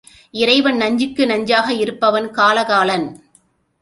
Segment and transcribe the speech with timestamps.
[0.31, 3.07] இறைவன் நஞ்சுக்கு நஞ்சாக இருப்பவன் காலகாலன்.